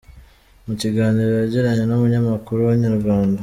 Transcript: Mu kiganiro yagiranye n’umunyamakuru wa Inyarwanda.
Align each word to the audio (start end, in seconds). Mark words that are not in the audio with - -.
Mu 0.65 0.73
kiganiro 0.81 1.31
yagiranye 1.41 1.83
n’umunyamakuru 1.85 2.59
wa 2.67 2.73
Inyarwanda. 2.77 3.39